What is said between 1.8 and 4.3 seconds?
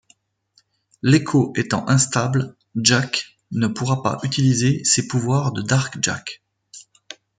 instable, Jak ne pourra pas